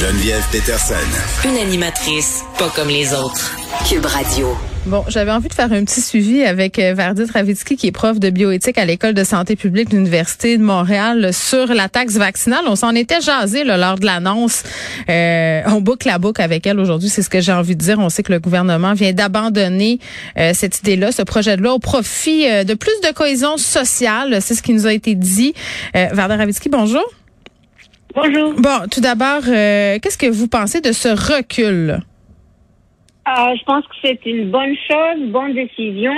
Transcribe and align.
Geneviève 0.00 0.42
Peterson. 0.50 0.94
Une 1.44 1.58
animatrice 1.58 2.42
pas 2.58 2.70
comme 2.74 2.88
les 2.88 3.12
autres. 3.12 3.54
Cube 3.86 4.06
Radio. 4.06 4.56
Bon, 4.86 5.04
j'avais 5.08 5.30
envie 5.30 5.50
de 5.50 5.52
faire 5.52 5.70
un 5.70 5.84
petit 5.84 6.00
suivi 6.00 6.42
avec 6.42 6.78
euh, 6.78 6.94
Verdit 6.94 7.30
Ravitsky, 7.30 7.76
qui 7.76 7.88
est 7.88 7.92
prof 7.92 8.18
de 8.18 8.30
bioéthique 8.30 8.78
à 8.78 8.86
l'École 8.86 9.12
de 9.12 9.24
santé 9.24 9.56
publique 9.56 9.90
de 9.90 9.96
l'Université 9.96 10.56
de 10.56 10.62
Montréal, 10.62 11.34
sur 11.34 11.66
la 11.66 11.90
taxe 11.90 12.14
vaccinale. 12.14 12.62
On 12.66 12.76
s'en 12.76 12.94
était 12.94 13.20
jasé 13.20 13.62
là, 13.62 13.76
lors 13.76 13.98
de 13.98 14.06
l'annonce. 14.06 14.62
Euh, 15.10 15.60
on 15.66 15.82
boucle 15.82 16.06
la 16.06 16.18
boucle 16.18 16.40
avec 16.40 16.66
elle 16.66 16.80
aujourd'hui, 16.80 17.10
c'est 17.10 17.20
ce 17.20 17.28
que 17.28 17.42
j'ai 17.42 17.52
envie 17.52 17.76
de 17.76 17.82
dire. 17.82 17.98
On 17.98 18.08
sait 18.08 18.22
que 18.22 18.32
le 18.32 18.40
gouvernement 18.40 18.94
vient 18.94 19.12
d'abandonner 19.12 19.98
euh, 20.38 20.52
cette 20.54 20.78
idée-là, 20.78 21.12
ce 21.12 21.20
projet 21.20 21.58
de 21.58 21.62
loi, 21.62 21.74
au 21.74 21.78
profit 21.78 22.48
euh, 22.48 22.64
de 22.64 22.72
plus 22.72 22.98
de 23.06 23.12
cohésion 23.12 23.58
sociale. 23.58 24.38
C'est 24.40 24.54
ce 24.54 24.62
qui 24.62 24.72
nous 24.72 24.86
a 24.86 24.94
été 24.94 25.14
dit. 25.14 25.52
Euh, 25.94 26.08
Verdit 26.14 26.36
Ravitsky, 26.36 26.70
bonjour. 26.70 27.04
Bonjour. 28.14 28.54
Bon, 28.54 28.88
tout 28.90 29.00
d'abord, 29.00 29.42
euh, 29.48 29.98
qu'est-ce 30.02 30.18
que 30.18 30.26
vous 30.30 30.48
pensez 30.48 30.80
de 30.80 30.92
ce 30.92 31.08
recul? 31.08 31.90
Euh, 33.28 33.54
je 33.56 33.64
pense 33.64 33.84
que 33.86 33.94
c'est 34.02 34.20
une 34.26 34.50
bonne 34.50 34.74
chose, 34.90 35.28
bonne 35.28 35.54
décision. 35.54 36.12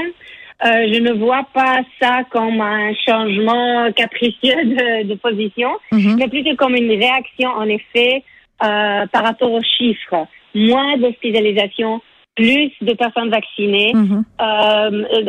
Euh, 0.64 0.68
je 0.92 1.00
ne 1.00 1.12
vois 1.12 1.44
pas 1.52 1.80
ça 2.00 2.20
comme 2.30 2.60
un 2.60 2.92
changement 3.06 3.90
capricieux 3.92 4.54
de, 4.64 5.08
de 5.08 5.14
position, 5.16 5.70
Mhm. 5.90 6.16
mais 6.18 6.28
plutôt 6.28 6.54
comme 6.56 6.74
une 6.76 6.90
réaction, 6.90 7.50
en 7.50 7.68
effet, 7.68 8.22
euh, 8.64 9.06
par 9.12 9.24
rapport 9.24 9.50
aux 9.52 9.62
chiffres. 9.62 10.26
Moins 10.54 10.96
d'hospitalisation, 10.98 12.00
plus 12.36 12.70
de 12.80 12.92
personnes 12.94 13.30
vaccinées. 13.30 13.92
Mhm. 13.94 14.24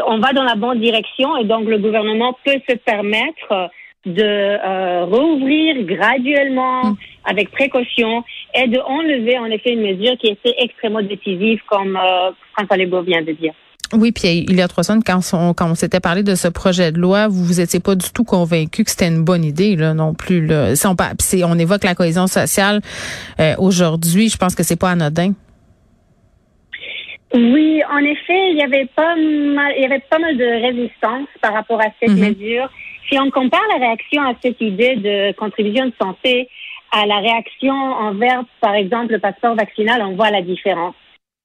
On 0.08 0.20
va 0.20 0.32
dans 0.34 0.44
la 0.44 0.56
bonne 0.56 0.80
direction 0.80 1.36
et 1.38 1.46
donc 1.46 1.68
le 1.68 1.78
gouvernement 1.80 2.38
peut 2.46 2.60
se 2.70 2.76
permettre 2.76 3.70
de 4.06 4.22
euh, 4.22 5.06
rouvrir 5.06 5.84
graduellement, 5.86 6.92
Mm. 6.92 6.96
avec 7.26 7.52
précaution, 7.52 8.24
et 8.54 8.68
de 8.68 8.80
enlever 8.80 9.38
en 9.40 9.46
effet 9.46 9.72
une 9.74 9.82
mesure 9.82 10.18
qui 10.18 10.28
était 10.28 10.54
extrêmement 10.58 11.02
décisive, 11.02 11.60
comme 11.70 11.96
euh, 11.96 12.32
François 12.54 12.76
Legault 12.78 13.02
vient 13.04 13.22
de 13.22 13.32
dire. 13.32 13.54
Oui, 13.94 14.12
puis 14.12 14.46
il 14.50 14.56
y 14.56 14.62
a 14.62 14.68
trois 14.68 14.84
semaines, 14.84 15.04
quand 15.06 15.20
on, 15.34 15.54
quand 15.54 15.70
on 15.70 15.76
s'était 15.76 16.00
parlé 16.00 16.24
de 16.24 16.34
ce 16.36 16.48
projet 16.48 16.92
de 16.92 16.98
loi, 17.00 17.28
vous 17.28 17.44
vous 17.46 17.62
étiez 17.62 17.80
pas 17.80 17.96
du 17.96 18.08
tout 18.12 18.24
convaincu 18.24 18.84
que 18.84 18.90
c'était 18.90 19.08
une 19.08 19.24
bonne 19.24 19.44
idée, 19.46 19.76
là, 19.76 19.94
non 19.94 20.14
plus. 20.16 20.46
Là. 20.48 20.76
Si 20.76 21.44
on, 21.46 21.58
évoque 21.60 21.84
la 21.84 21.94
cohésion 21.96 22.26
sociale 22.28 22.82
euh, 23.40 23.54
aujourd'hui, 23.60 24.30
je 24.30 24.38
pense 24.38 24.56
que 24.56 24.64
c'est 24.64 24.80
pas 24.80 24.90
anodin. 24.90 25.34
Oui, 27.36 27.82
en 27.92 27.98
effet, 28.00 28.52
il 28.52 28.58
y 28.60 28.64
avait 28.64 28.88
pas 28.96 29.16
mal, 29.16 29.74
il 29.78 29.82
y 29.84 29.86
avait 29.86 30.04
pas 30.10 30.20
mal 30.20 30.38
de 30.38 30.46
résistance 30.68 31.28
par 31.42 31.54
rapport 31.54 31.80
à 31.82 31.88
cette 32.00 32.12
Mhm. 32.12 32.30
mesure. 32.36 32.70
Si 33.10 33.20
on 33.20 33.30
compare 33.30 33.62
la 33.74 33.86
réaction 33.86 34.22
à 34.24 34.34
cette 34.42 34.62
idée 34.62 34.96
de 34.96 35.34
contribution 35.34 35.86
de 35.88 35.94
santé 36.02 36.50
à 36.92 37.06
la 37.06 37.18
réaction 37.20 37.74
envers, 37.74 38.44
par 38.62 38.76
exemple, 38.76 39.14
le 39.14 39.20
passeport 39.20 39.56
vaccinal, 39.56 40.02
on 40.04 40.16
voit 40.16 40.30
la 40.30 40.42
différence. 40.42 40.96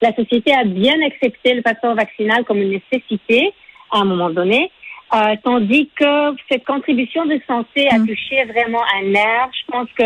La 0.03 0.15
société 0.15 0.53
a 0.53 0.65
bien 0.65 0.95
accepté 1.05 1.55
le 1.55 1.63
passeport 1.63 1.95
vaccinal 1.95 2.45
comme 2.45 2.59
une 2.59 2.71
nécessité 2.71 3.53
à 3.91 4.01
un 4.01 4.05
moment 4.05 4.31
donné, 4.31 4.71
euh, 5.15 5.35
tandis 5.43 5.89
que 5.99 6.35
cette 6.51 6.65
contribution 6.65 7.25
de 7.27 7.41
santé 7.47 7.89
a 7.89 7.99
Mhm. 7.99 8.07
touché 8.07 8.45
vraiment 8.45 8.83
un 8.97 9.03
nerf. 9.07 9.49
Je 9.53 9.73
pense 9.73 9.89
que 9.99 10.05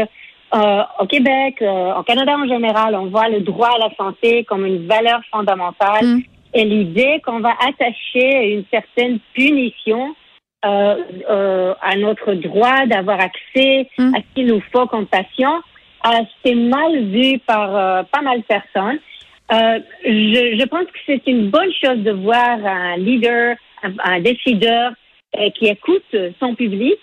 euh, 0.55 0.83
au 1.01 1.07
Québec, 1.07 1.63
euh, 1.63 1.95
au 1.95 2.03
Canada 2.03 2.37
en 2.37 2.47
général, 2.47 2.95
on 2.95 3.07
voit 3.07 3.29
le 3.31 3.41
droit 3.41 3.71
à 3.75 3.79
la 3.79 3.95
santé 3.97 4.45
comme 4.45 4.67
une 4.67 4.87
valeur 4.87 5.21
fondamentale 5.31 6.05
Mm. 6.05 6.23
et 6.55 6.65
l'idée 6.67 7.23
qu'on 7.25 7.41
va 7.41 7.55
attacher 7.67 8.53
une 8.53 8.65
certaine 8.71 9.19
punition 9.33 10.15
euh, 10.65 10.97
euh, 11.29 11.75
à 11.83 11.97
notre 11.97 12.35
droit 12.35 12.87
d'avoir 12.87 13.21
accès 13.21 13.89
Mm. 13.99 14.15
à 14.15 14.19
ce 14.19 14.35
qu'il 14.35 14.47
nous 14.47 14.63
faut 14.73 14.87
comme 14.87 15.07
patient, 15.07 15.61
euh, 16.07 16.11
c'est 16.45 16.55
mal 16.55 17.05
vu 17.05 17.39
par 17.41 17.75
euh, 17.77 18.03
pas 18.05 18.23
mal 18.23 18.39
de 18.39 18.45
personnes. 18.45 18.99
Euh, 19.53 19.81
je, 20.05 20.57
je 20.61 20.67
pense 20.67 20.85
que 20.87 20.99
c'est 21.07 21.27
une 21.27 21.51
bonne 21.51 21.73
chose 21.83 21.99
de 21.99 22.13
voir 22.13 22.59
un 22.65 22.97
leader, 22.97 23.57
un, 23.83 23.93
un 24.05 24.21
décideur 24.21 24.93
euh, 25.39 25.51
qui 25.57 25.67
écoute 25.67 26.15
son 26.41 26.55
public 26.55 26.95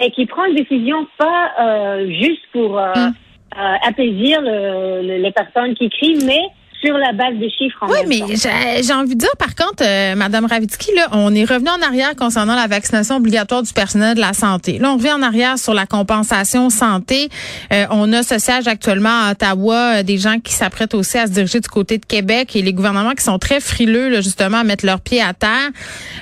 et 0.00 0.10
qui 0.12 0.24
prend 0.26 0.44
une 0.44 0.54
décision 0.54 1.06
pas 1.18 1.50
euh, 1.60 2.10
juste 2.12 2.42
pour 2.52 2.78
euh, 2.78 2.92
Mm. 2.94 3.12
euh, 3.58 3.74
appaisir 3.88 4.40
le- 4.40 5.02
le- 5.02 5.18
les 5.22 5.32
personnes 5.32 5.74
qui 5.74 5.90
crient, 5.90 6.24
mais 6.24 6.42
sur 6.82 6.96
la 6.96 7.12
base 7.12 7.36
des 7.38 7.50
chiffres 7.50 7.76
en 7.82 7.88
Oui, 7.88 7.98
même 8.06 8.26
mais 8.28 8.82
j'ai 8.82 8.92
envie 8.92 9.14
de 9.14 9.20
dire, 9.20 9.36
par 9.38 9.54
contre, 9.54 9.82
euh, 9.82 10.14
Madame 10.14 10.46
Ravitsky, 10.46 10.94
là, 10.94 11.08
on 11.12 11.34
est 11.34 11.44
revenu 11.44 11.68
en 11.68 11.82
arrière 11.86 12.16
concernant 12.16 12.54
la 12.54 12.66
vaccination 12.66 13.16
obligatoire 13.16 13.62
du 13.62 13.72
personnel 13.72 14.14
de 14.14 14.20
la 14.20 14.32
santé. 14.32 14.78
Là, 14.78 14.90
on 14.92 14.96
revient 14.96 15.12
en 15.12 15.22
arrière 15.22 15.58
sur 15.58 15.74
la 15.74 15.84
compensation 15.86 16.70
santé. 16.70 17.28
Euh, 17.72 17.86
on 17.90 18.12
a 18.14 18.22
ce 18.22 18.38
siège 18.38 18.66
actuellement 18.66 19.26
à 19.26 19.32
Ottawa, 19.32 19.98
euh, 19.98 20.02
des 20.02 20.16
gens 20.18 20.38
qui 20.40 20.52
s'apprêtent 20.54 20.94
aussi 20.94 21.18
à 21.18 21.26
se 21.26 21.32
diriger 21.32 21.60
du 21.60 21.68
côté 21.68 21.98
de 21.98 22.06
Québec 22.06 22.56
et 22.56 22.62
les 22.62 22.72
gouvernements 22.72 23.12
qui 23.12 23.24
sont 23.24 23.38
très 23.38 23.60
frileux, 23.60 24.08
là, 24.08 24.20
justement, 24.22 24.58
à 24.58 24.64
mettre 24.64 24.86
leurs 24.86 25.00
pieds 25.00 25.20
à 25.22 25.34
terre. 25.34 25.50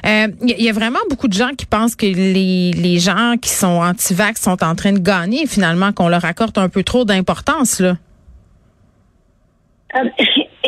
Euh, 0.07 0.27
Il 0.43 0.51
y, 0.51 0.53
a- 0.53 0.57
il 0.59 0.65
y 0.65 0.69
a 0.69 0.73
vraiment 0.73 0.99
beaucoup 1.09 1.29
de 1.29 1.35
gens 1.35 1.51
qui 1.57 1.67
pensent 1.67 1.95
que 1.95 2.07
les, 2.07 2.73
les 2.73 2.99
gens 2.99 3.35
qui 3.41 3.51
sont 3.51 3.81
anti-vax 3.83 4.41
sont 4.43 4.63
en 4.65 4.75
train 4.75 4.93
de 4.93 4.99
gagner, 4.99 5.47
finalement, 5.47 5.93
qu'on 5.93 6.09
leur 6.09 6.25
accorde 6.25 6.57
un 6.59 6.69
peu 6.69 6.83
trop 6.83 7.05
d'importance, 7.05 7.81
là. 7.81 7.95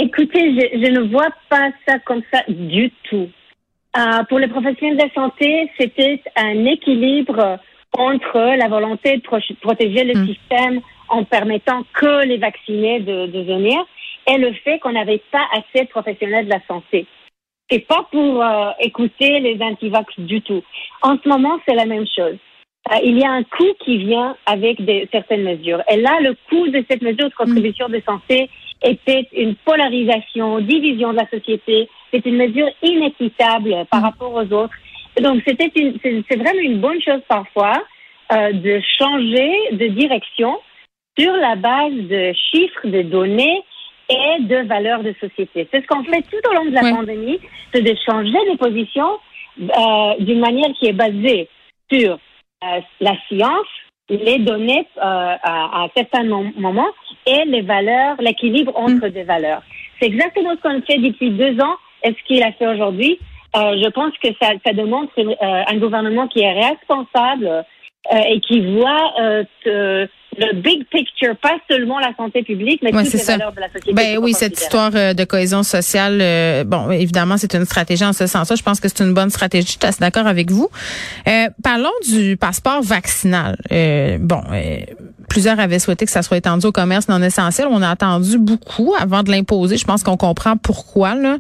Écoutez, 0.07 0.45
je, 0.57 0.65
je 0.85 0.91
ne 0.93 1.01
vois 1.13 1.29
pas 1.49 1.69
ça 1.87 1.99
comme 1.99 2.23
ça 2.33 2.41
du 2.49 2.91
tout. 3.09 3.29
Euh, 3.99 4.23
pour 4.29 4.39
les 4.39 4.49
professionnels 4.49 4.97
de 4.97 5.03
la 5.03 5.13
santé, 5.13 5.71
c'était 5.79 6.23
un 6.37 6.65
équilibre 6.65 7.59
entre 7.93 8.39
la 8.57 8.69
volonté 8.69 9.17
de 9.19 9.23
pro- 9.23 9.39
protéger 9.61 10.05
le 10.05 10.15
Mm. 10.21 10.27
système 10.29 10.81
en 11.09 11.25
permettant 11.25 11.83
que 11.93 12.25
les 12.25 12.39
vaccinés 12.39 13.01
de, 13.01 13.27
de 13.27 13.41
venir 13.43 13.79
et 14.29 14.39
le 14.39 14.53
fait 14.65 14.79
qu'on 14.79 14.93
n'avait 14.93 15.23
pas 15.33 15.45
assez 15.53 15.85
de 15.85 15.91
professionnels 15.91 16.47
de 16.47 16.51
la 16.51 16.61
santé. 16.69 17.07
C'est 17.69 17.87
pas 17.87 18.07
pour 18.11 18.43
euh, 18.43 18.71
écouter 18.81 19.41
les 19.41 19.61
antivax 19.61 20.09
du 20.19 20.41
tout. 20.41 20.63
En 21.03 21.17
ce 21.23 21.29
moment, 21.29 21.59
c'est 21.67 21.75
la 21.75 21.87
même 21.87 22.07
chose. 22.17 22.37
Euh, 22.93 22.97
il 23.05 23.19
y 23.19 23.25
a 23.25 23.31
un 23.31 23.43
coût 23.43 23.75
qui 23.85 23.99
vient 23.99 24.37
avec 24.47 24.85
des, 24.85 25.09
certaines 25.13 25.43
mesures. 25.43 25.83
Et 25.93 25.97
là, 25.97 26.19
le 26.21 26.35
coût 26.49 26.69
de 26.69 26.85
cette 26.89 27.03
mesure 27.03 27.29
de 27.29 27.35
contribution 27.35 27.89
de 27.89 28.01
santé 28.07 28.49
était 28.83 29.29
une 29.33 29.55
polarisation, 29.57 30.61
division 30.61 31.13
de 31.13 31.19
la 31.19 31.29
société. 31.29 31.89
C'est 32.13 32.25
une 32.27 32.37
mesure 32.37 32.69
inéquitable 32.83 33.87
par 33.91 34.03
rapport 34.03 34.33
aux 34.33 34.53
autres. 34.53 34.75
Donc, 35.21 35.43
c'était 35.47 35.71
une, 35.77 35.99
c'est, 36.03 36.23
c'est 36.29 36.39
vraiment 36.39 36.61
une 36.61 36.81
bonne 36.81 37.01
chose 37.03 37.21
parfois 37.29 37.75
euh, 38.33 38.53
de 38.53 38.81
changer 38.99 39.53
de 39.73 39.89
direction 39.89 40.59
sur 41.19 41.33
la 41.33 41.57
base 41.57 41.93
de 41.93 42.33
chiffres, 42.51 42.87
de 42.87 43.03
données 43.03 43.63
et 44.09 44.43
de 44.43 44.67
valeurs 44.67 45.03
de 45.03 45.15
société. 45.21 45.69
C'est 45.73 45.83
ce 45.83 45.87
qu'on 45.87 46.05
fait 46.05 46.23
tout 46.23 46.49
au 46.51 46.55
long 46.55 46.65
de 46.65 46.71
la 46.75 46.83
Oui. 46.83 46.93
pandémie, 46.93 47.39
c'est 47.73 47.83
de 47.83 47.95
changer 48.07 48.39
les 48.51 48.57
positions 48.57 49.19
euh, 49.61 50.15
d'une 50.21 50.41
manière 50.41 50.73
qui 50.79 50.87
est 50.87 50.93
basée 50.93 51.49
sur 51.93 52.13
euh, 52.65 52.81
la 53.01 53.15
science, 53.29 53.67
les 54.17 54.39
données 54.39 54.87
euh, 54.97 55.01
à, 55.01 55.85
à 55.85 55.89
certains 55.97 56.25
mom- 56.25 56.53
moments 56.57 56.91
et 57.27 57.45
les 57.47 57.63
valeurs, 57.63 58.17
l'équilibre 58.21 58.73
entre 58.77 59.09
des 59.09 59.23
valeurs. 59.23 59.63
C'est 60.01 60.07
exactement 60.07 60.51
ce 60.57 60.63
qu'on 60.63 60.83
fait 60.83 60.99
depuis 60.99 61.31
deux 61.31 61.61
ans 61.61 61.77
et 62.03 62.11
ce 62.11 62.25
qu'il 62.27 62.43
a 62.43 62.53
fait 62.53 62.67
aujourd'hui. 62.67 63.19
Euh, 63.57 63.77
je 63.83 63.89
pense 63.91 64.13
que 64.23 64.29
ça, 64.41 64.53
ça 64.65 64.73
démontre 64.73 65.13
euh, 65.19 65.63
un 65.67 65.77
gouvernement 65.77 66.29
qui 66.29 66.41
est 66.41 66.53
responsable 66.53 67.47
euh, 67.47 68.19
et 68.29 68.41
qui 68.41 68.61
voit 68.61 69.13
euh, 69.21 70.07
le 70.39 70.61
big 70.61 70.85
picture, 70.89 71.37
pas 71.37 71.57
seulement 71.69 71.99
la 71.99 72.15
santé 72.17 72.43
publique, 72.43 72.81
mais 72.83 72.95
Ouais, 72.95 73.05
toutes 73.05 73.13
les 73.15 73.19
ça. 73.19 73.33
valeurs 73.33 73.53
de 73.53 73.61
la 73.61 73.69
société. 73.69 73.93
Ben 73.93 74.19
oui, 74.19 74.33
cette 74.33 74.59
histoire 74.61 74.91
euh, 74.95 75.13
de 75.15 75.25
cohésion 75.25 75.63
sociale, 75.63 76.19
euh, 76.23 76.65
bon, 76.65 76.91
évidemment, 76.91 77.37
c'est 77.37 77.55
une 77.55 77.65
stratégie 77.65 78.05
en 78.05 78.13
ce 78.13 78.27
sens-là. 78.27 78.57
Je 78.57 78.63
pense 78.63 78.81
que 78.81 78.89
c'est 78.89 79.01
une 79.05 79.15
bonne 79.15 79.31
stratégie. 79.31 79.67
Je 79.67 79.73
suis 79.73 79.79
assez 79.83 80.01
d'accord 80.01 80.27
avec 80.27 80.51
vous. 80.51 80.69
Euh, 81.29 81.49
parlons 81.63 81.91
du 82.09 82.37
passeport 82.37 82.83
vaccinal. 82.83 83.57
Euh, 83.73 84.19
bon, 84.21 84.43
euh, 84.53 84.81
plusieurs 85.31 85.61
avaient 85.61 85.79
souhaité 85.79 86.05
que 86.05 86.11
ça 86.11 86.23
soit 86.23 86.37
étendu 86.37 86.67
au 86.67 86.73
commerce 86.73 87.09
non 87.09 87.23
essentiel. 87.23 87.69
On 87.71 87.81
a 87.81 87.89
attendu 87.89 88.37
beaucoup 88.37 88.95
avant 88.99 89.23
de 89.23 89.31
l'imposer. 89.31 89.79
Je 89.79 89.85
pense 89.87 90.03
qu'on 90.03 90.19
comprend 90.19 90.57
pourquoi. 90.59 91.15
Là, 91.15 91.37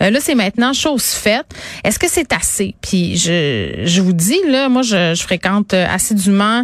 Euh, 0.00 0.10
c'est 0.20 0.36
maintenant 0.36 0.72
chose 0.72 1.04
faite. 1.04 1.46
Est-ce 1.84 1.98
que 1.98 2.06
c'est 2.08 2.32
assez? 2.32 2.76
Puis 2.80 3.16
je, 3.16 3.82
je 3.84 4.00
vous 4.00 4.12
dis, 4.12 4.38
là, 4.48 4.68
moi, 4.68 4.82
je, 4.82 5.14
je 5.14 5.22
fréquente 5.22 5.74
euh, 5.74 5.84
assidûment 5.92 6.62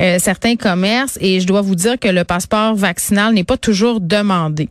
euh, 0.00 0.18
certains 0.20 0.54
commerces 0.54 1.18
et 1.20 1.40
je 1.40 1.46
dois 1.46 1.60
vous 1.60 1.74
dire 1.74 1.98
que 1.98 2.08
le 2.08 2.22
passeport 2.22 2.76
vaccinal 2.76 3.34
n'est 3.34 3.44
pas 3.44 3.56
toujours 3.56 4.00
demandé. 4.00 4.68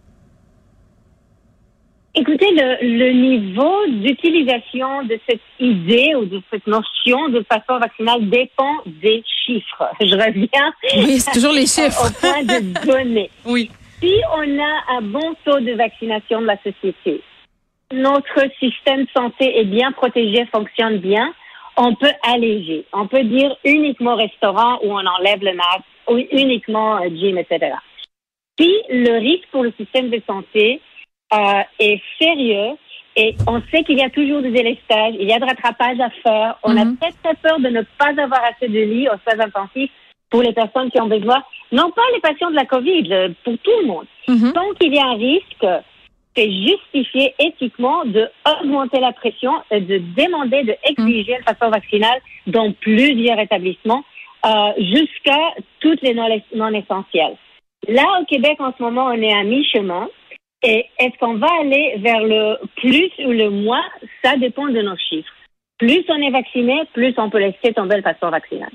Écoutez, 2.13 2.52
le, 2.52 2.98
le 3.00 3.12
niveau 3.13 3.74
d'utilisation 3.88 5.04
de 5.04 5.18
cette 5.30 5.40
idée 5.60 6.13
ou 6.16 6.25
de 6.25 6.42
cette 6.52 6.68
notion 6.68 7.30
de 7.30 7.40
passeport 7.40 7.80
vaccinal 7.80 8.30
dépend 8.30 8.75
des 8.86 9.24
chiffres. 9.46 9.90
Je 10.02 10.13
reviens 10.16 10.74
Oui, 10.98 11.19
c'est 11.19 11.31
toujours 11.31 11.54
les 11.54 11.66
chiffres. 11.66 12.06
au 12.06 12.12
point 12.19 12.44
de 12.44 12.86
données. 12.86 13.30
Oui. 13.46 13.72
Si 14.02 14.13
on 14.36 14.60
a 14.60 14.98
un 14.98 15.02
bon 15.04 15.36
taux 15.46 15.60
de 15.60 15.74
vaccination 15.74 16.42
de 16.42 16.48
la 16.48 16.58
société, 16.58 17.22
notre 17.94 18.42
système 18.60 19.04
de 19.04 19.10
santé 19.16 19.60
est 19.60 19.66
bien 19.66 19.92
protégé, 19.92 20.46
fonctionne 20.54 20.98
bien, 20.98 21.31
on 21.78 21.94
peut 21.96 22.12
alléger. 22.24 22.84
On 22.94 23.08
peut 23.08 23.24
dire 23.24 23.56
uniquement 23.63 24.16
restaurant 24.16 24.80
où 24.84 24.92
on 24.92 25.06
enlève 25.06 25.44
le 25.44 25.54
masque, 25.54 25.86
ou 26.10 26.18
uniquement 26.31 27.00
gym, 27.10 27.38
etc. 27.38 27.75
si 28.60 28.69
le 28.90 29.19
risque 29.19 29.48
pour 29.52 29.63
le 29.63 29.72
système 29.80 30.10
de 30.10 30.22
santé 30.28 30.81
euh, 31.33 31.62
est 31.80 32.01
sérieux, 32.19 32.78
et 33.16 33.36
on 33.48 33.62
sait 33.72 33.83
qu'il 33.83 33.98
y 33.98 34.04
a 34.04 34.10
toujours 34.10 34.42
des 34.42 34.51
délestages, 34.51 35.16
il 35.19 35.28
y 35.28 35.33
a 35.33 35.39
de 35.39 35.45
rattrapage 35.45 36.00
à 36.00 36.10
faire. 36.24 36.57
On 36.63 36.78
a 36.78 36.86
mhm. 36.86 36.98
très 36.98 37.12
très 37.24 37.36
peur 37.36 37.60
de 37.60 37.68
ne 37.68 37.81
pas 37.98 38.10
avoir 38.22 38.42
assez 38.45 38.69
de 38.69 38.80
lits 38.80 39.10
aux 39.10 39.19
soins 39.30 39.44
intensifs 39.45 39.92
pour 40.30 40.42
les 40.42 40.54
personnes 40.54 40.89
qui 40.89 41.01
ont 41.01 41.07
besoin, 41.07 41.44
non 41.74 41.92
pas 41.92 42.04
les 42.13 42.22
patients 42.22 42.51
de 42.51 42.56
la 42.56 42.66
COVID, 42.66 43.36
pour 43.44 43.57
tout 43.57 43.72
le 43.81 43.88
monde. 43.88 44.06
Mhm. 44.30 44.54
Tant 44.54 44.69
qu'il 44.80 44.94
y 44.94 45.00
a 45.00 45.07
un 45.07 45.16
risque, 45.16 45.68
c'est 46.36 46.50
justifié 46.50 47.34
éthiquement 47.39 48.06
de 48.06 48.30
augmenter 48.48 49.01
la 49.01 49.12
pression 49.12 49.51
et 49.69 49.81
de 49.81 49.98
demander, 49.98 50.63
de 50.63 50.75
exiger 50.86 51.36
le 51.38 51.44
passeport 51.44 51.72
vaccinal 51.72 52.22
dans 52.48 52.72
plusieurs 52.72 53.39
établissements 53.39 54.06
euh, 54.45 54.50
jusqu'à 54.77 55.39
toutes 55.81 56.01
les 56.01 56.13
non, 56.13 56.27
non 56.56 56.69
essentielles. 56.69 57.36
Là, 57.88 58.04
au 58.22 58.25
Québec, 58.25 58.56
en 58.60 58.74
ce 58.77 58.81
moment, 58.81 59.07
on 59.07 59.22
est 59.22 59.34
à 59.34 59.44
mi-chemin. 59.44 60.07
Et 60.63 60.86
est-ce 61.00 61.18
qu'on 61.19 61.38
va 61.38 61.48
aller 61.62 61.96
vers 62.00 62.22
le 62.22 62.58
plus 62.75 63.10
ou 63.25 63.31
le 63.31 63.50
moins? 63.50 63.84
Ça 64.24 64.38
dépend 64.38 64.68
de 64.68 64.81
nos 64.81 64.96
chiffres. 65.10 65.31
Plus 65.80 66.04
on 66.10 66.22
est 66.22 66.30
vacciné, 66.30 66.80
plus 66.94 67.13
on 67.18 67.30
peut 67.30 67.40
laisser 67.40 67.74
tomber 67.74 67.96
le 67.98 68.04
passeport 68.04 68.30
vaccinal. 68.30 68.69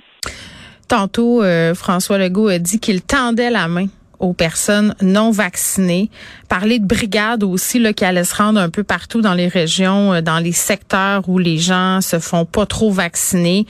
Tantôt, 0.89 1.43
euh, 1.43 1.75
François 1.75 2.19
Legault 2.19 2.49
a 2.49 2.59
dit 2.59 2.81
qu'il 2.81 3.03
tendait 3.03 3.51
la 3.51 3.69
main 3.69 3.87
aux 4.19 4.33
personnes 4.33 4.95
non 5.03 5.31
vaccinées. 5.31 6.11
Parler 6.49 6.79
de 6.79 6.87
brigades 6.87 7.45
aussi 7.45 7.79
là, 7.79 7.93
qui 7.93 8.05
allaient 8.05 8.25
se 8.25 8.35
rendre 8.35 8.61
un 8.61 8.71
peu 8.71 8.83
partout 8.83 9.21
dans 9.21 9.35
les 9.35 9.49
régions, 9.49 10.15
euh, 10.15 10.21
dans 10.21 10.39
les 10.39 10.53
secteurs 10.53 11.29
où 11.29 11.39
les 11.39 11.59
gens 11.59 12.01
se 12.01 12.19
font 12.19 12.45
pas 12.45 12.67
trop 12.67 12.91
vacciner. 12.91 13.67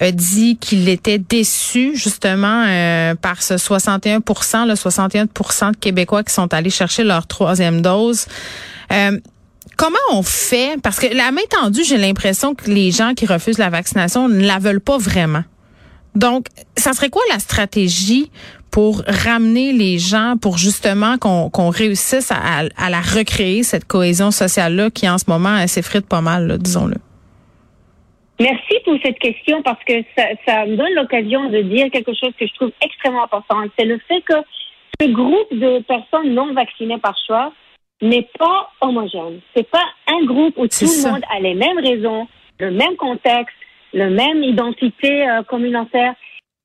Dit 0.00 0.56
qu'il 0.56 0.88
était 0.88 1.18
déçu 1.18 1.94
justement 1.94 2.64
euh, 2.66 3.14
par 3.14 3.42
ce 3.42 3.54
61% 3.54 4.66
le 4.66 4.72
61% 4.72 5.72
de 5.72 5.76
Québécois 5.76 6.24
qui 6.24 6.32
sont 6.32 6.52
allés 6.54 6.70
chercher 6.70 7.04
leur 7.04 7.26
troisième 7.26 7.82
dose. 7.82 8.24
Euh, 8.92 9.20
comment 9.76 9.98
on 10.10 10.22
fait? 10.22 10.80
Parce 10.82 10.98
que 10.98 11.14
la 11.14 11.30
main 11.32 11.42
tendue, 11.50 11.84
j'ai 11.84 11.98
l'impression 11.98 12.54
que 12.54 12.70
les 12.70 12.92
gens 12.92 13.12
qui 13.14 13.26
refusent 13.26 13.58
la 13.58 13.68
vaccination 13.68 14.28
ne 14.28 14.46
la 14.46 14.58
veulent 14.58 14.80
pas 14.80 14.96
vraiment. 14.96 15.44
Donc, 16.14 16.46
ça 16.78 16.94
serait 16.94 17.10
quoi 17.10 17.22
la 17.30 17.38
stratégie 17.38 18.30
pour 18.70 19.02
ramener 19.06 19.72
les 19.72 19.98
gens, 19.98 20.36
pour 20.40 20.56
justement 20.56 21.18
qu'on 21.18 21.70
réussisse 21.70 22.30
à, 22.30 22.88
la 22.88 23.00
recréer, 23.00 23.64
cette 23.64 23.84
cohésion 23.84 24.30
sociale-là 24.30 24.90
qui 24.90 25.08
en 25.08 25.18
ce 25.18 25.24
moment 25.28 25.66
s'effrite 25.66 26.06
pas 26.06 26.20
mal, 26.20 26.56
disons-le? 26.58 26.96
Merci 28.40 28.80
pour 28.86 28.96
cette 29.04 29.18
question 29.18 29.62
parce 29.62 29.82
que 29.84 30.02
ça, 30.16 30.24
ça 30.46 30.64
me 30.64 30.74
donne 30.74 30.94
l'occasion 30.94 31.50
de 31.50 31.60
dire 31.60 31.90
quelque 31.90 32.14
chose 32.14 32.32
que 32.38 32.46
je 32.46 32.54
trouve 32.54 32.72
extrêmement 32.82 33.24
important. 33.24 33.56
C'est 33.78 33.84
le 33.84 33.98
fait 34.08 34.22
que 34.22 34.34
ce 34.98 35.08
groupe 35.08 35.52
de 35.52 35.80
personnes 35.80 36.32
non 36.32 36.54
vaccinées 36.54 36.98
par 36.98 37.14
choix 37.26 37.52
n'est 38.00 38.28
pas 38.38 38.70
homogène. 38.80 39.40
C'est 39.54 39.68
pas 39.68 39.84
un 40.06 40.24
groupe 40.24 40.54
où 40.56 40.66
tout 40.66 40.86
le 40.86 41.10
monde 41.10 41.22
a 41.30 41.38
les 41.40 41.54
mêmes 41.54 41.78
raisons, 41.78 42.28
le 42.58 42.70
même 42.70 42.96
contexte, 42.96 43.54
la 43.92 44.08
même 44.08 44.42
identité 44.42 45.28
euh, 45.28 45.42
communautaire. 45.42 46.14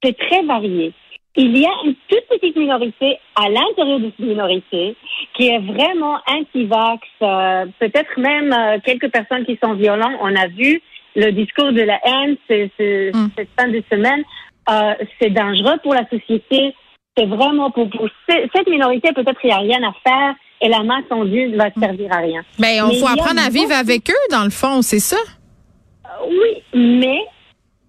C'est 0.01 0.17
très 0.17 0.43
varié. 0.43 0.93
Il 1.35 1.57
y 1.57 1.65
a 1.65 1.71
une 1.83 1.95
toute 2.07 2.25
petite 2.29 2.55
minorité 2.55 3.17
à 3.35 3.49
l'intérieur 3.49 3.99
de 3.99 4.11
cette 4.15 4.25
minorité 4.25 4.95
qui 5.33 5.49
est 5.49 5.59
vraiment 5.59 6.19
anti-vax, 6.27 7.01
euh, 7.21 7.65
peut-être 7.79 8.17
même 8.17 8.53
euh, 8.53 8.79
quelques 8.85 9.11
personnes 9.11 9.45
qui 9.45 9.59
sont 9.61 9.73
violentes. 9.73 10.15
On 10.21 10.33
a 10.33 10.47
vu 10.47 10.81
le 11.15 11.31
discours 11.31 11.71
de 11.71 11.81
la 11.81 11.99
haine 12.03 12.35
mm. 12.49 13.27
cette 13.37 13.49
fin 13.57 13.67
de 13.67 13.83
semaine. 13.91 14.23
c'est 15.19 15.29
dangereux 15.31 15.77
pour 15.83 15.93
la 15.93 16.07
société. 16.09 16.73
C'est 17.17 17.25
vraiment 17.25 17.71
pour, 17.71 17.89
pour 17.89 18.09
cette 18.27 18.67
minorité, 18.67 19.13
peut-être 19.13 19.39
il 19.43 19.47
n'y 19.47 19.53
a 19.53 19.59
rien 19.59 19.83
à 19.83 19.93
faire 20.03 20.35
et 20.61 20.69
la 20.69 20.83
main 20.83 21.01
tendue 21.09 21.47
ne 21.47 21.57
va 21.57 21.69
servir 21.79 22.11
à 22.11 22.17
rien. 22.17 22.41
Ben, 22.59 22.67
mais 22.67 22.81
on 22.81 22.91
faut 22.93 23.07
apprendre 23.07 23.41
à 23.45 23.49
vivre 23.49 23.73
avec 23.73 24.09
eux, 24.09 24.31
dans 24.31 24.43
le 24.43 24.49
fond, 24.49 24.81
c'est 24.81 24.99
ça? 24.99 25.17
oui, 26.27 26.63
mais 26.73 27.19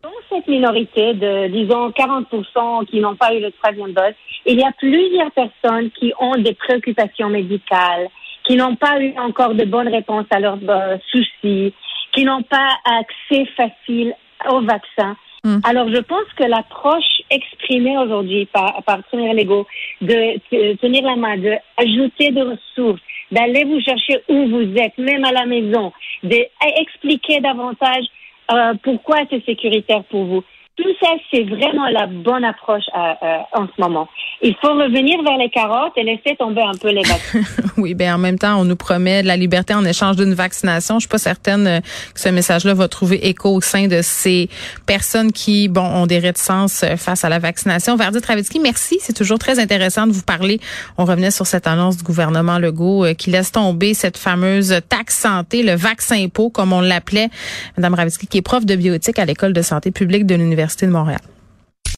dans 0.02 0.10
cette 0.30 0.46
minorité 0.48 1.14
de, 1.14 1.48
disons, 1.48 1.90
40% 1.90 2.86
qui 2.86 3.00
n'ont 3.00 3.16
pas 3.16 3.34
eu 3.34 3.40
le 3.40 3.50
troisième 3.52 3.92
dose, 3.92 4.14
il 4.44 4.58
y 4.58 4.64
a 4.64 4.72
plusieurs 4.78 5.30
personnes 5.32 5.90
qui 5.92 6.12
ont 6.20 6.36
des 6.36 6.54
préoccupations 6.54 7.28
médicales, 7.28 8.08
qui 8.44 8.56
n'ont 8.56 8.76
pas 8.76 9.00
eu 9.00 9.18
encore 9.18 9.54
de 9.54 9.64
bonnes 9.64 9.88
réponses 9.88 10.26
à 10.30 10.40
leurs 10.40 10.58
euh, 10.68 10.96
soucis, 11.10 11.74
qui 12.16 12.24
n'ont 12.24 12.42
pas 12.42 12.70
accès 12.84 13.44
facile 13.56 14.14
au 14.50 14.62
vaccin. 14.62 15.16
Hmm. 15.44 15.58
Alors, 15.64 15.88
je 15.88 16.00
pense 16.00 16.26
que 16.36 16.44
l'approche 16.44 17.22
exprimée 17.30 17.96
aujourd'hui 17.98 18.46
par, 18.46 18.82
par 18.84 19.04
Premier 19.04 19.34
Lego 19.34 19.66
de, 20.00 20.74
tenir 20.76 21.04
la 21.04 21.16
main, 21.16 21.36
d'ajouter 21.36 22.32
des 22.32 22.42
ressources, 22.42 23.00
d'aller 23.30 23.64
vous 23.64 23.80
chercher 23.80 24.22
où 24.28 24.48
vous 24.48 24.74
êtes, 24.76 24.96
même 24.98 25.24
à 25.24 25.32
la 25.32 25.44
maison, 25.44 25.92
d'expliquer 26.22 27.40
davantage 27.40 28.06
euh, 28.50 28.74
pourquoi 28.82 29.18
c'est 29.30 29.44
sécuritaire 29.44 30.04
pour 30.04 30.24
vous. 30.24 30.44
Tout 30.76 30.94
ça, 31.02 31.10
c'est 31.30 31.44
vraiment 31.44 31.88
la 31.88 32.06
bonne 32.06 32.44
approche 32.44 32.84
euh, 32.94 33.14
euh, 33.22 33.38
en 33.52 33.66
ce 33.66 33.80
moment. 33.80 34.08
Il 34.42 34.54
faut 34.60 34.74
revenir 34.74 35.22
vers 35.22 35.38
les 35.38 35.48
carottes 35.48 35.92
et 35.96 36.02
laisser 36.02 36.36
tomber 36.38 36.60
un 36.60 36.74
peu 36.74 36.90
les 36.90 37.02
vaccins. 37.02 37.40
oui, 37.78 37.94
ben 37.94 38.14
en 38.14 38.18
même 38.18 38.38
temps, 38.38 38.60
on 38.60 38.64
nous 38.64 38.76
promet 38.76 39.22
de 39.22 39.26
la 39.26 39.36
liberté 39.36 39.72
en 39.72 39.84
échange 39.84 40.16
d'une 40.16 40.34
vaccination. 40.34 40.96
Je 40.96 41.00
suis 41.00 41.08
pas 41.08 41.18
certaine 41.18 41.66
euh, 41.66 41.80
que 42.12 42.20
ce 42.20 42.28
message-là 42.28 42.74
va 42.74 42.86
trouver 42.88 43.26
écho 43.28 43.48
au 43.48 43.60
sein 43.62 43.86
de 43.86 44.00
ces 44.02 44.50
personnes 44.84 45.32
qui, 45.32 45.68
bon, 45.68 45.84
ont 45.84 46.06
des 46.06 46.18
réticences 46.18 46.84
face 46.96 47.24
à 47.24 47.30
la 47.30 47.38
vaccination. 47.38 47.96
Verdi 47.96 48.20
Travitsky, 48.20 48.60
merci. 48.60 48.98
C'est 49.00 49.14
toujours 49.14 49.38
très 49.38 49.58
intéressant 49.58 50.06
de 50.06 50.12
vous 50.12 50.22
parler. 50.22 50.60
On 50.98 51.06
revenait 51.06 51.30
sur 51.30 51.46
cette 51.46 51.66
annonce 51.66 51.96
du 51.96 52.04
gouvernement 52.04 52.58
Legault 52.58 53.06
qui 53.16 53.30
laisse 53.30 53.52
tomber 53.52 53.94
cette 53.94 54.18
fameuse 54.18 54.80
taxe 54.88 55.16
santé, 55.16 55.62
le 55.62 55.74
vaccin 55.74 56.28
pot, 56.28 56.50
comme 56.50 56.72
on 56.72 56.80
l'appelait. 56.80 57.30
Madame 57.76 57.94
Ravitsky, 57.94 58.26
qui 58.26 58.38
est 58.38 58.42
prof 58.42 58.66
de 58.66 58.76
bioéthique 58.76 59.18
à 59.18 59.24
l'école 59.24 59.54
de 59.54 59.62
santé 59.62 59.90
publique 59.90 60.26
de 60.26 60.34
l'Université 60.34 60.86
de 60.86 60.92
Montréal. 60.92 61.20